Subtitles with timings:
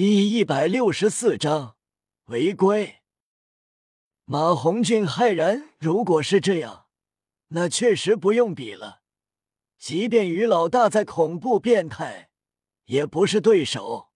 [0.00, 1.76] 第一百六十四章
[2.26, 2.98] 违规。
[4.26, 6.86] 马红俊骇然，如果是这样，
[7.48, 9.02] 那确实不用比了。
[9.76, 12.30] 即便于老大再恐怖变态，
[12.84, 14.10] 也不是对手。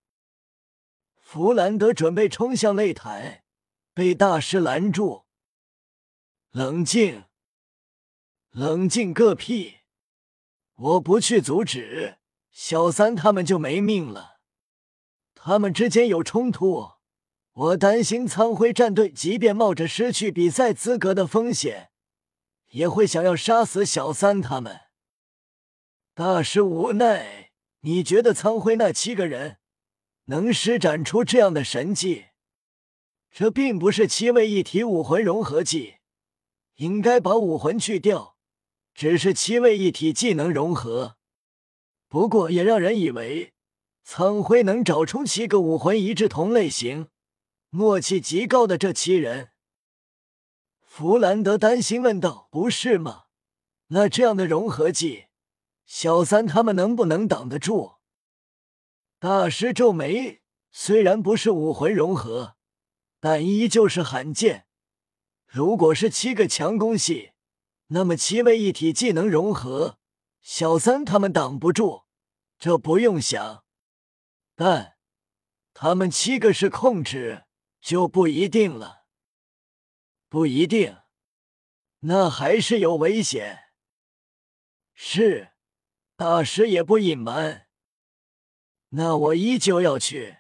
[1.17, 3.43] 弗兰德准备冲向擂台，
[3.93, 5.25] 被大师拦住。
[6.53, 7.25] 冷静，
[8.53, 9.79] 冷静个屁！
[10.77, 12.19] 我不去阻止，
[12.53, 14.32] 小三他们就没命了。
[15.45, 16.93] 他们之间有冲突，
[17.53, 21.91] 我担心苍辉战队即便冒着失去比赛资格的风险，
[22.69, 24.83] 也会想要杀死小三他们。
[26.15, 27.51] 大师无奈，
[27.81, 29.59] 你觉得苍辉那七个人
[30.27, 32.27] 能施展出这样的神技？
[33.29, 35.95] 这并不是七位一体武魂融合技，
[36.77, 38.37] 应该把武魂去掉，
[38.95, 41.17] 只是七位一体技能融合。
[42.07, 43.53] 不过也让人以为。
[44.05, 47.09] 苍辉能找出七个武魂一致同类型、
[47.71, 49.51] 默契极高的这七人，
[50.81, 53.25] 弗兰德担心问道：“不是吗？
[53.89, 55.27] 那这样的融合技，
[55.87, 57.95] 小三他们能不能挡得住？”
[59.19, 62.57] 大师皱眉，虽然不是武魂融合，
[63.21, 64.67] 但依旧是罕见。
[65.47, 67.33] 如果是七个强攻系，
[67.89, 69.99] 那么七位一体技能融合，
[70.41, 72.03] 小三他们挡不住，
[72.59, 73.63] 这不用想。
[74.65, 74.97] 但
[75.75, 77.47] 他们七个是控制，
[77.81, 79.07] 就不一定了。
[80.29, 80.99] 不一定，
[82.03, 83.73] 那还是有危险。
[84.95, 85.55] 是，
[86.15, 87.67] 大师也不隐瞒。
[88.91, 90.39] 那我依旧要去。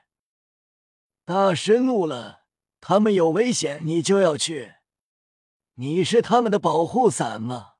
[1.25, 2.45] 大师怒了，
[2.81, 4.75] 他们有危险，你就要去？
[5.75, 7.73] 你是他们的保护伞吗？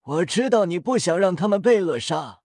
[0.00, 2.42] 我知道你不想让他们被扼杀。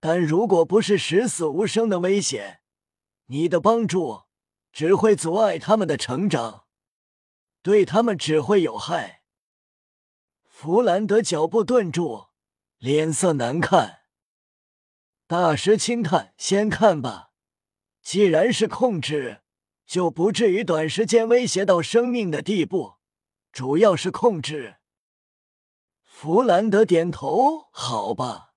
[0.00, 2.62] 但如果不是十死无生的危险，
[3.26, 4.22] 你的帮助
[4.72, 6.64] 只会阻碍他们的成长，
[7.62, 9.22] 对他们只会有害。
[10.46, 12.28] 弗兰德脚步顿住，
[12.78, 14.00] 脸色难看。
[15.26, 17.30] 大师轻叹：“先看吧，
[18.02, 19.42] 既然是控制，
[19.86, 22.94] 就不至于短时间威胁到生命的地步。
[23.52, 24.76] 主要是控制。”
[26.02, 28.48] 弗兰德点头：“好吧。”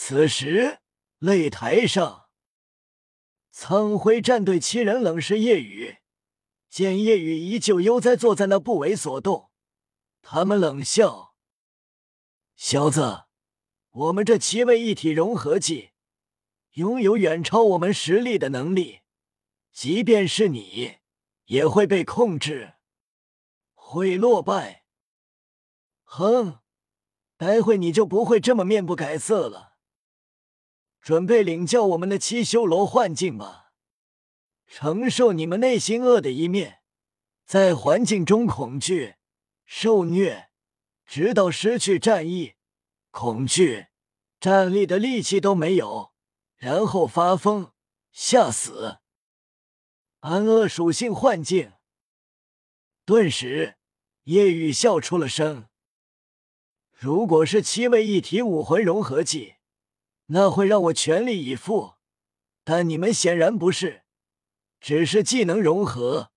[0.00, 0.78] 此时，
[1.18, 2.28] 擂台上，
[3.50, 5.98] 苍辉战队七人冷视夜雨，
[6.70, 9.50] 见夜雨依旧悠哉坐在那不为所动，
[10.22, 11.34] 他们冷笑
[12.54, 13.24] ：“小子，
[13.90, 15.90] 我们这七位一体融合技，
[16.74, 19.00] 拥有远超我们实力的能力，
[19.72, 20.98] 即便是你，
[21.46, 22.74] 也会被控制，
[23.74, 24.84] 会落败。
[26.04, 26.60] 哼，
[27.36, 29.66] 待会你就不会这么面不改色了。”
[31.00, 33.72] 准备领教我们的七修罗幻境吧，
[34.66, 36.80] 承受你们内心恶的一面，
[37.46, 39.14] 在环境中恐惧、
[39.64, 40.50] 受虐，
[41.06, 42.54] 直到失去战意、
[43.10, 43.86] 恐惧、
[44.38, 46.12] 站立的力气都没有，
[46.56, 47.72] 然后发疯、
[48.12, 48.98] 吓死。
[50.20, 51.72] 安恶属性幻境。
[53.06, 53.76] 顿时，
[54.24, 55.68] 夜雨笑出了声。
[56.92, 59.57] 如果是七位一体武魂融合技。
[60.30, 61.94] 那会让我全力以赴，
[62.64, 64.02] 但你们显然不是，
[64.80, 66.30] 只是技能融合，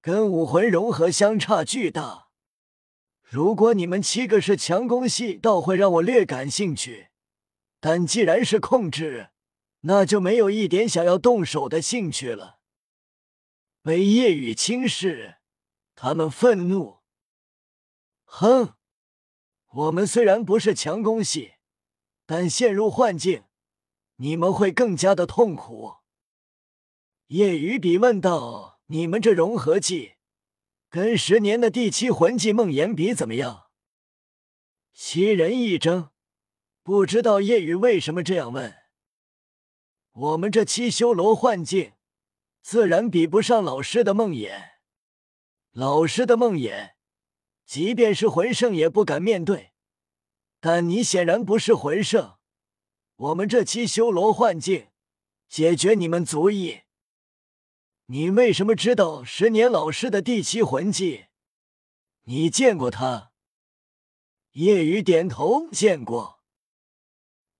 [0.00, 2.28] 跟武魂融合相差巨大。
[3.22, 7.08] 如果你们七个是强攻系，倒会让我略感兴趣，
[7.80, 9.30] 但既然是控制，
[9.80, 12.60] 那就没有一点想要动手的兴趣了。
[13.82, 15.36] 被夜雨轻视，
[15.94, 17.00] 他们愤怒。
[18.24, 18.74] 哼，
[19.68, 21.53] 我们虽然不是强攻系。
[22.26, 23.44] 但陷入幻境，
[24.16, 25.96] 你们会更加的痛苦。
[27.26, 30.14] 叶雨比问道：“你们这融合技，
[30.88, 33.66] 跟十年的第七魂技梦魇比怎么样？”
[34.94, 36.10] 七人一怔，
[36.82, 38.74] 不知道叶雨为什么这样问。
[40.12, 41.92] 我们这七修罗幻境，
[42.62, 44.52] 自然比不上老师的梦魇。
[45.72, 46.92] 老师的梦魇，
[47.66, 49.73] 即便是魂圣也不敢面对。
[50.66, 52.38] 但你显然不是魂圣，
[53.16, 54.88] 我们这七修罗幻境
[55.46, 56.84] 解决你们足矣。
[58.06, 61.26] 你为什么知道十年老师的第七魂技？
[62.22, 63.32] 你见过他？
[64.52, 66.42] 夜雨点头，见过。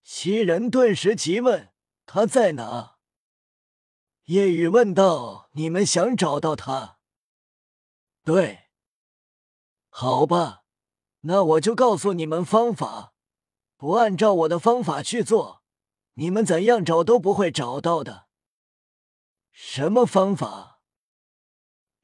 [0.02, 1.74] 七人顿时急问
[2.06, 2.96] ：“他在哪？”
[4.32, 7.00] 夜雨问道：“你们想找到他？”
[8.24, 8.70] 对，
[9.90, 10.63] 好吧。
[11.26, 13.15] 那我就告诉你们方法，
[13.76, 15.62] 不按照我的方法去做，
[16.15, 18.26] 你们怎样找都不会找到的。
[19.50, 20.81] 什么方法？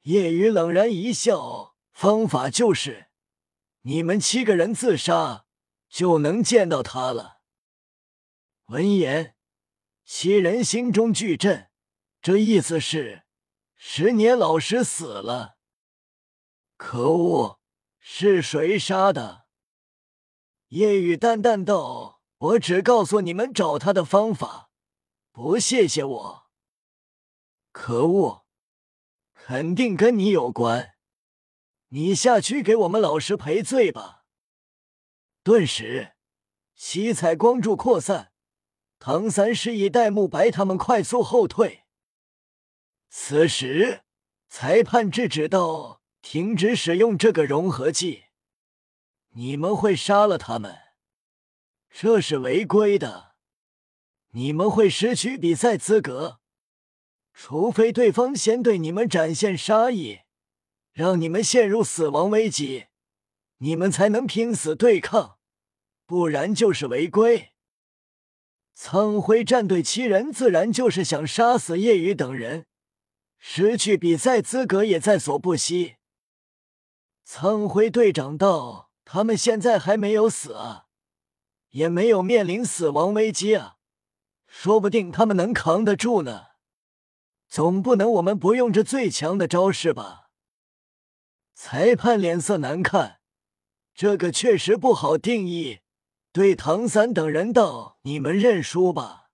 [0.01, 3.09] 夜雨冷然一笑：“方法就是
[3.81, 5.45] 你们七个人自杀，
[5.87, 7.41] 就能见到他了。”
[8.65, 9.35] 闻言，
[10.03, 11.69] 七人心中巨震，
[12.21, 13.25] 这意思是
[13.75, 15.57] 十年老师死了。
[16.75, 17.60] 可恶，
[18.03, 19.45] 是谁杀的？
[20.69, 24.71] 夜雨淡淡道：“我只告诉你们找他的方法，
[25.31, 26.49] 不谢谢我。”
[27.71, 28.45] 可恶，
[29.35, 30.95] 肯定跟你有关，
[31.89, 34.25] 你下去给我们老师赔罪吧。
[35.43, 36.15] 顿时，
[36.75, 38.33] 七彩光柱扩散，
[38.97, 41.85] 唐三示意戴沐白他们快速后退。
[43.09, 44.03] 此时，
[44.49, 48.25] 裁判制止道：“停止使用这个融合剂，
[49.31, 50.77] 你们会杀了他们，
[51.89, 53.35] 这是违规的，
[54.31, 56.39] 你们会失去比赛资格。”
[57.33, 60.19] 除非对方先对你们展现杀意，
[60.91, 62.87] 让你们陷入死亡危机，
[63.59, 65.37] 你们才能拼死对抗，
[66.05, 67.53] 不然就是违规。
[68.75, 72.65] 苍辉战队七人自然就是想杀死叶雨等人，
[73.39, 75.95] 失去比赛资格也在所不惜。
[77.23, 80.87] 苍辉队长道：“他们现在还没有死啊，
[81.69, 83.77] 也没有面临死亡危机啊，
[84.47, 86.47] 说不定他们能扛得住呢。”
[87.47, 90.29] 总不能我们不用这最强的招式吧？
[91.53, 93.19] 裁判脸色难看，
[93.93, 95.79] 这个确实不好定义。
[96.31, 99.31] 对唐三等人道：“你们认输吧。”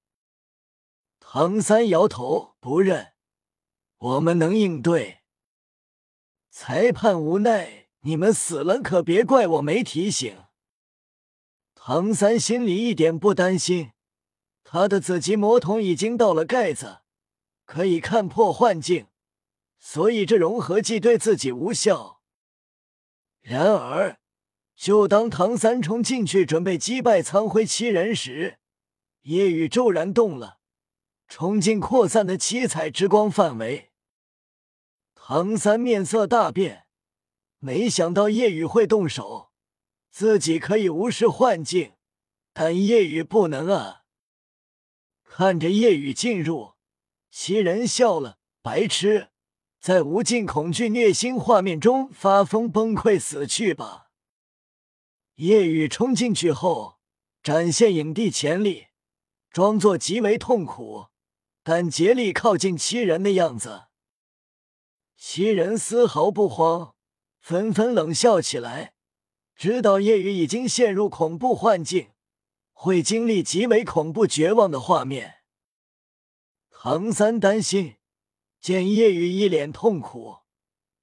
[1.21, 3.13] 唐三摇头不认，
[3.97, 5.19] 我们能应对。
[6.59, 10.45] 裁判无奈：“你们死了可别怪我没提醒。”
[11.75, 13.91] 唐三心里一点不担心，
[14.63, 17.01] 他的紫极魔瞳已经到了盖子。
[17.63, 19.05] 可以看破幻境，
[19.77, 22.21] 所以这融合剂对自己无效。
[23.41, 24.17] 然而，
[24.75, 28.57] 就当唐三冲进去准备击败苍辉七人时，
[29.21, 30.57] 夜雨骤然动了，
[31.27, 33.91] 冲进扩散的七彩之光范围。
[35.29, 36.85] 唐三面色大变，
[37.59, 39.51] 没想到夜雨会动手，
[40.09, 41.95] 自己可以无视幻境，
[42.53, 44.03] 但夜雨不能啊！
[45.25, 46.75] 看着夜雨进入。
[47.29, 49.31] 七人笑了，白痴，
[49.81, 54.11] 在无尽恐惧虐心画面中发疯崩溃死去吧。
[55.35, 56.99] 夜雨冲进去后，
[57.43, 58.87] 展现影帝潜力，
[59.51, 61.07] 装作极为痛苦，
[61.63, 63.86] 但竭力靠近七人的样子。
[65.19, 66.93] 七人丝毫不慌，
[67.39, 68.93] 纷纷冷笑起来，
[69.55, 72.11] 知道夜雨已经陷入恐怖幻境，
[72.71, 75.39] 会经历极为恐怖绝望的画面。
[76.69, 77.95] 唐三担心，
[78.61, 80.41] 见夜雨一脸痛苦，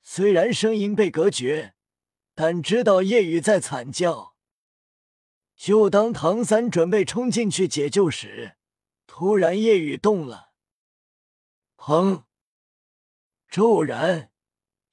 [0.00, 1.75] 虽然声音被隔绝，
[2.37, 4.37] 但知道夜雨在惨叫。
[5.56, 8.56] 就当唐三准备冲进去解救时，
[9.08, 10.52] 突然夜雨动了，
[11.76, 12.22] 砰！
[13.55, 14.33] 骤然，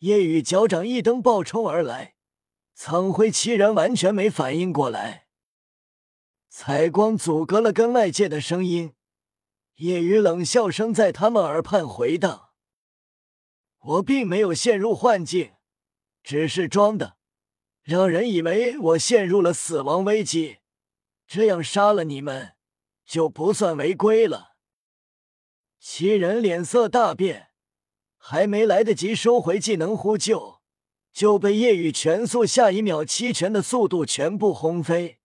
[0.01, 2.13] 夜雨脚掌一蹬，暴冲而来，
[2.75, 5.25] 苍辉七人完全没反应过来，
[6.47, 8.93] 彩光阻隔了跟外界的声音。
[9.77, 12.51] 夜雨冷笑声在他们耳畔回荡。
[13.79, 15.53] 我并没有陷入幻境，
[16.21, 17.17] 只是装的，
[17.81, 20.59] 让人以为我陷入了死亡危机，
[21.25, 22.53] 这样杀了你们
[23.07, 24.55] 就不算违规了。
[25.79, 27.47] 七人脸色大变，
[28.23, 30.61] 还没来得及收回技能呼救，
[31.11, 35.17] 就被夜雨全速下一秒七拳的速度全部轰飞。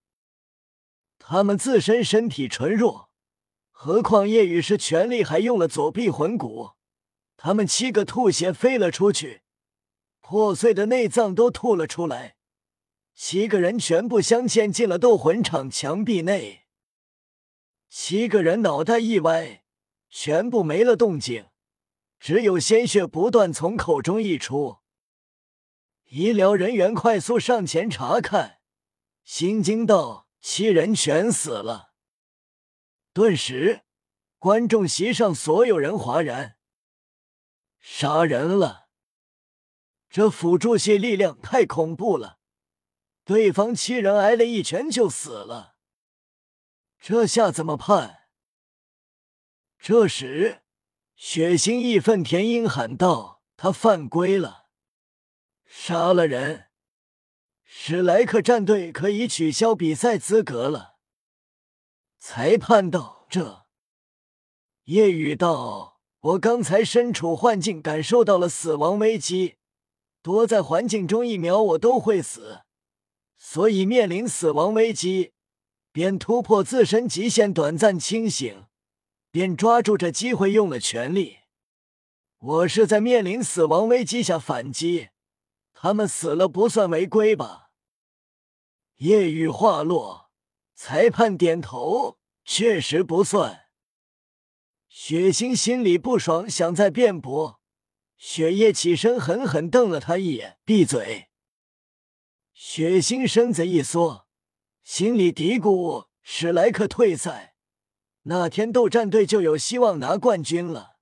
[1.19, 3.11] 他们自身身体纯弱。
[3.71, 6.71] 何况夜雨是全力，还用了左臂魂骨，
[7.37, 9.43] 他们七个吐血飞了出去，
[10.23, 12.37] 破碎的内脏都吐了出来，
[13.15, 16.63] 七个人全部镶嵌进了斗魂场墙壁内。
[17.91, 19.63] 七个人脑袋一歪，
[20.09, 21.45] 全部没了动静，
[22.19, 24.79] 只有鲜血不断从口中溢出。
[26.05, 28.61] 医疗人员快速上前查看，
[29.25, 31.93] 心惊道：“七人全死了。”
[33.13, 33.83] 顿时，
[34.39, 36.59] 观众席上所有人哗然。
[37.81, 38.89] 杀人了！
[40.09, 42.39] 这辅助系力量太恐怖了，
[43.25, 45.77] 对方七人挨了一拳就死了，
[46.99, 48.29] 这下怎么判？
[49.79, 50.63] 这时，
[51.17, 54.67] 血腥义愤填膺喊道：“他犯规了，
[55.65, 56.67] 杀了人，
[57.65, 60.97] 史莱克战队可以取消比赛资格了。”
[62.21, 63.65] 裁判道：“这。”
[64.85, 69.57] 夜雨道：“我刚才身处幻境，感受到了死亡危机，
[70.21, 72.61] 多在环境中一秒我都会死，
[73.39, 75.33] 所以面临死亡危机，
[75.91, 78.66] 便突破自身极限，短暂清醒，
[79.37, 81.41] 便抓住这机会用了全力。
[82.39, 85.11] 我是在面临死亡危机下反击，
[85.75, 87.69] 他们死了不算违规吧？
[88.95, 90.31] 夜雨话落，
[90.75, 92.17] 裁判点头，
[92.47, 93.67] 确实不算。
[94.89, 97.61] 血腥心里不爽，想再辩驳。
[98.17, 101.29] 雪夜起身，狠狠瞪了他一眼，闭嘴。
[102.55, 104.27] 血腥身子一缩，
[104.83, 107.56] 心里嘀咕：史莱克退赛，
[108.29, 110.97] 那天斗战队就有希望拿冠军了。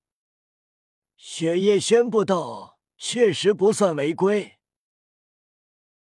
[1.16, 4.58] 雪夜宣布道：“确实不算违规。”